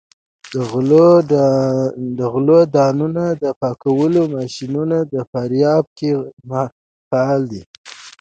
د 2.13 2.17
غلو 2.33 2.59
دانو 2.75 3.07
د 3.43 3.45
پاکولو 3.61 4.21
ماشینونه 4.35 4.97
په 5.09 5.19
فاریاب 5.31 5.85
کې 5.97 6.09
فعال 7.09 7.41
دي. 7.51 7.61